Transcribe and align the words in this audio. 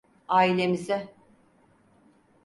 Ailemize. 0.27 0.97